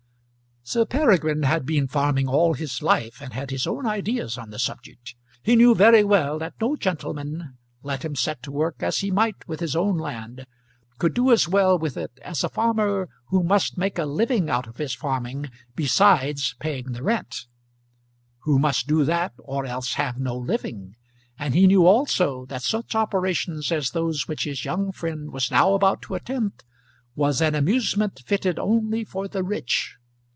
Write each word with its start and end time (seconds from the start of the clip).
Sir 0.63 0.85
Peregrine 0.85 1.43
had 1.43 1.65
been 1.65 1.87
farming 1.89 2.29
all 2.29 2.53
his 2.53 2.81
life, 2.81 3.19
and 3.19 3.33
had 3.33 3.49
his 3.51 3.67
own 3.67 3.85
ideas 3.85 4.37
on 4.37 4.51
the 4.51 4.59
subject. 4.59 5.15
He 5.43 5.57
knew 5.57 5.75
very 5.75 6.01
well 6.01 6.39
that 6.39 6.53
no 6.61 6.77
gentleman, 6.77 7.57
let 7.83 8.05
him 8.05 8.15
set 8.15 8.41
to 8.43 8.53
work 8.53 8.77
as 8.81 8.99
he 8.99 9.11
might 9.11 9.45
with 9.49 9.59
his 9.59 9.75
own 9.75 9.97
land, 9.97 10.45
could 10.97 11.13
do 11.13 11.29
as 11.29 11.49
well 11.49 11.77
with 11.77 11.97
it 11.97 12.17
as 12.23 12.41
a 12.41 12.47
farmer 12.47 13.09
who 13.25 13.43
must 13.43 13.77
make 13.77 13.97
a 13.97 14.05
living 14.05 14.49
out 14.49 14.65
of 14.65 14.77
his 14.77 14.93
farming 14.95 15.49
besides 15.75 16.55
paying 16.59 16.93
the 16.93 17.03
rent; 17.03 17.47
who 18.43 18.57
must 18.57 18.87
do 18.87 19.03
that 19.03 19.33
or 19.39 19.65
else 19.65 19.95
have 19.95 20.19
no 20.19 20.37
living; 20.37 20.95
and 21.37 21.53
he 21.53 21.67
knew 21.67 21.85
also 21.85 22.45
that 22.45 22.63
such 22.63 22.95
operations 22.95 23.73
as 23.73 23.89
those 23.89 24.25
which 24.29 24.45
his 24.45 24.63
young 24.63 24.93
friend 24.93 25.31
was 25.33 25.51
now 25.51 25.73
about 25.73 26.01
to 26.03 26.15
attempt 26.15 26.63
was 27.13 27.41
an 27.41 27.55
amusement 27.55 28.21
fitted 28.25 28.57
only 28.57 29.03
for 29.03 29.27
the 29.27 29.43
rich. 29.43 29.97